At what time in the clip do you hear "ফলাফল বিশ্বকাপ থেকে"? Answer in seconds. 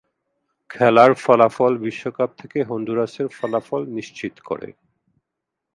1.15-2.57